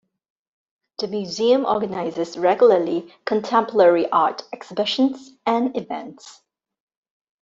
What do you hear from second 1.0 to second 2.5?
museum organizes